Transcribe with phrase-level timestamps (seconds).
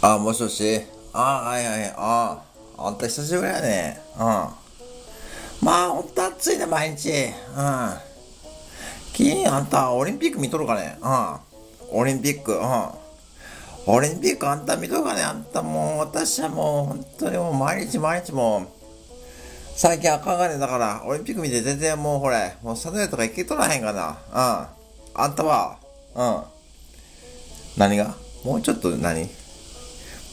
[0.00, 0.80] あ、もしもし。
[1.12, 1.94] あ、はいはい。
[1.94, 2.42] あ、
[2.78, 4.00] あんた久しぶりやね。
[4.16, 4.22] うん。
[4.22, 4.54] ま
[5.84, 7.10] あ、ほんと暑いね、毎日。
[7.10, 7.34] うん。
[9.12, 10.98] 金あんた、オリンピック見とるかね。
[11.02, 11.98] うん。
[11.98, 12.52] オリンピック。
[12.52, 12.88] うん。
[13.86, 15.22] オリンピックあんた見とるかね。
[15.22, 18.83] あんたもう、私はもう、本当にもう毎日毎日もう、
[19.76, 24.10] 最近赤がねだから、オリンピック見て全然もうほれ、もうサヌとか行けとらへんかな。
[24.10, 25.20] うん。
[25.20, 25.78] あんたは、
[26.14, 26.42] うん。
[27.76, 28.14] 何が？
[28.44, 29.28] もうちょっと何？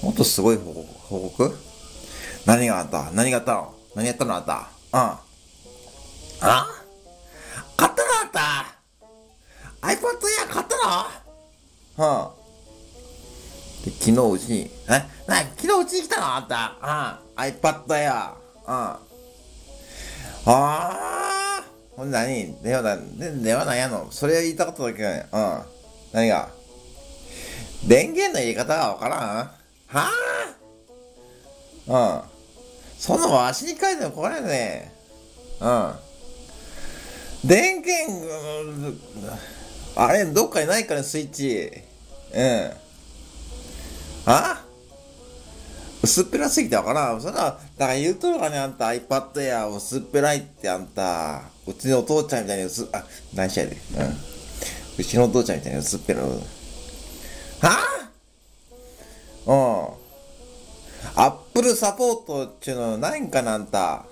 [0.04, 0.86] もっとすごい報告？
[1.10, 1.58] 報告
[2.46, 3.10] 何があった？
[3.12, 3.74] 何があったの？
[3.96, 4.70] 何やったのあった？
[4.94, 5.00] うん。
[6.42, 6.68] あ？
[7.76, 8.78] 買ったのあった
[9.88, 10.78] ?iPad Air 買った
[11.98, 12.10] の？
[12.22, 13.86] うん。
[13.86, 14.90] で、昨日うちに、え？
[15.28, 16.78] な昨日うちに来たのあった？
[16.80, 17.44] うん。
[17.44, 18.34] iPad Air。
[18.68, 18.72] う
[19.08, 19.11] ん。
[20.46, 21.64] ああ
[21.96, 22.56] ほんで何？
[22.64, 24.08] 電話だ、電話なんやの？
[24.12, 25.28] それ言いたかっただけやね。
[25.32, 25.62] うん。
[26.14, 26.50] 何が？
[27.86, 29.20] 電源の入れ方がわからん？
[29.20, 29.56] は
[31.88, 32.24] あ？
[32.26, 32.30] うん。
[32.98, 34.94] そんなわしに書いてもこれね。
[35.60, 35.94] うん。
[37.44, 38.98] 電源、
[39.96, 41.72] あれ、どっかにないかね、スイッチ。
[42.34, 42.72] うん。
[44.28, 44.64] あ？
[46.04, 47.22] 薄っぺらすぎてわからん。
[47.22, 51.44] そんな、だから言うとるかね、あんた iPad や薄っぺらいってあんた。
[51.68, 53.04] うちのお父ちゃんみたいに薄、あ、
[53.36, 53.78] 何しやで。
[53.98, 54.18] うん。
[54.98, 56.22] うちのお父ちゃんみたいに薄っぺら。
[56.22, 56.30] は
[57.62, 58.10] あ？
[59.46, 61.22] うん。
[61.24, 63.80] アップルサポートっちゅうのないんかなあんた。
[63.80, 64.06] は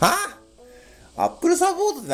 [0.00, 1.24] あ？
[1.24, 2.08] アップルサポートって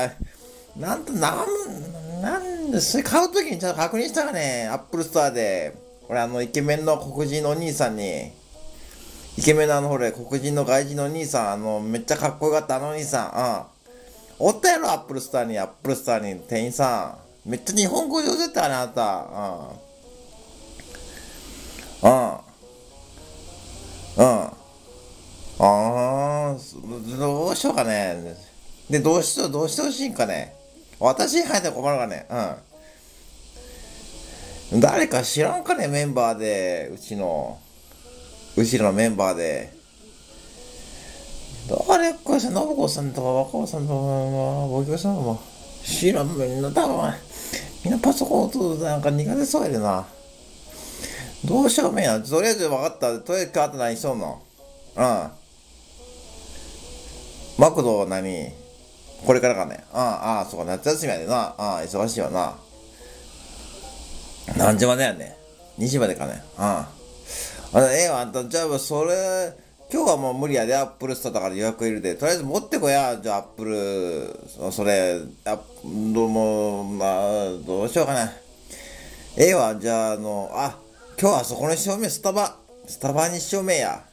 [0.80, 4.68] な、なんと、なん、なんで、それ買うときにちゃんと確認したかね？
[4.68, 5.76] アップルストアで。
[6.08, 8.30] 俺あの、イケメンの黒人のお兄さんに、
[9.36, 13.66] イケメンのあの、ほれ、黒人の外人のお兄さん、あの、めっちゃかっこよかったあの兄さ
[14.38, 14.46] ん、うん。
[14.46, 17.50] おったやろ、アップルストアに、アップルストアに、店員さん。
[17.50, 19.26] めっちゃ日本語上手だった、あなた。
[22.02, 22.10] うん。
[22.10, 22.44] うん。
[24.16, 24.64] うん。
[25.58, 26.56] ああ、
[27.18, 28.36] どうしようかね。
[28.88, 30.54] で、どうしよう、どうしてほしいんかね。
[31.00, 32.26] 私に入って困るかね。
[34.70, 34.80] うん。
[34.80, 37.58] 誰か知らんかね、メンバーで、うちの、
[38.56, 39.72] うちのメンバーで。
[41.88, 45.40] 誰かさ、信子さんとか若尾さんとか、ご協さんも、
[45.82, 47.14] 知らん、みんな多分、
[47.84, 50.06] みんなパソコンとなんか苦手そうやでな。
[51.44, 52.20] どうしようめや。
[52.20, 53.18] とりあえず分かった。
[53.18, 54.42] とりあえず変わって何しとんの
[54.96, 55.30] うん。
[57.58, 58.50] マクド何
[59.26, 59.84] これからかね。
[59.92, 61.54] うん、ああ、そうか、夏休みやでな。
[61.58, 62.56] ああ、忙しいわな。
[64.56, 65.36] 何時までやね
[65.78, 65.82] ん。
[65.82, 66.42] 2時までかね。
[66.58, 66.64] うん。
[66.64, 66.88] あ
[67.76, 69.52] ええわ、あんた、じゃあ、それ、
[69.92, 72.14] 今日はもう無理やで、アップルストアだから予約いるで。
[72.14, 78.32] とりあえず持ってこや、じゃあ、アップル、それ、あどうも、まあ、どうしようかな。
[79.36, 80.76] ええわ、じゃあ、あの、あ、
[81.20, 82.56] 今日はそこの照明スタバ。
[82.86, 84.04] スタバに照明や。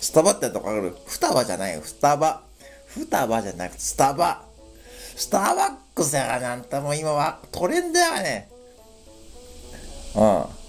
[0.00, 1.82] スタバってとこかる双葉じゃないよ。
[1.82, 2.42] スタバ。
[2.86, 4.42] 双葉じゃなくてスタバ。
[5.16, 6.46] スターバックスやがね。
[6.46, 8.48] あんたもう今はトレンドやがね。
[10.14, 10.61] うん。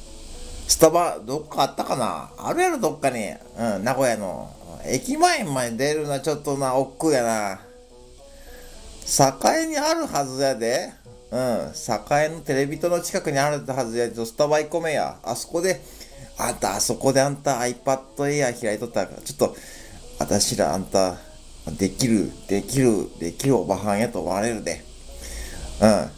[0.73, 2.31] スタバ、どっかあったかな？
[2.35, 3.29] あるやろ、どっかに。
[3.59, 4.51] うん、名古屋の。
[4.87, 7.59] 駅前まで出るのはちょっとな、億劫やな。
[9.05, 10.91] 境にあるはずやで。
[11.29, 15.19] うん、栄のテレビ塔の近くにあるはずやとスタバ行こめや。
[15.21, 15.79] あそこで、
[16.39, 19.55] あんた、あそこであんた iPad Air 開いとったから、ちょっと、
[20.17, 21.17] 私らあんた、
[21.77, 24.83] できる、できる、できるおばはんやと思われるで。
[25.81, 26.09] うん、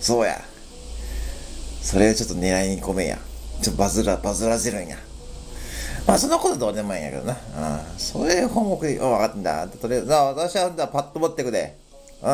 [0.00, 0.38] そうや。
[1.80, 3.18] それをちょっと狙いに込めや。
[3.62, 4.96] ちょっとバズら、バズらせるんや。
[6.06, 7.32] まあ、そんなことどうでもいいんやけどな。
[7.32, 7.98] うん。
[7.98, 9.68] そういう項目、うん、分かったんだ。
[9.68, 11.76] とりあえず、私はパッと持ってくで。
[12.22, 12.30] う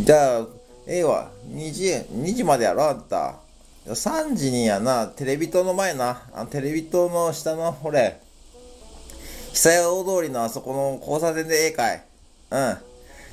[0.00, 0.04] ん。
[0.04, 0.46] じゃあ、
[0.86, 3.36] ええわ、2時、2時までやろ、あんた。
[3.86, 8.18] 3時にやな、テレビ塔の前な、あテレビ塔の下の、ほれ、
[9.52, 12.02] 久屋大通りのあそこの交差点でええかい。
[12.50, 12.76] うん。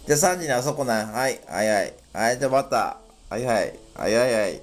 [0.08, 1.06] じゃあ3時にあそこな。
[1.08, 1.94] はい、はいはい。
[2.14, 2.98] はい、じゃあまた。
[3.30, 3.74] はいはい。
[3.96, 4.62] はいはいはい。